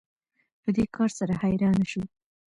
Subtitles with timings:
[0.61, 2.03] په دې کار سره حیرانه شو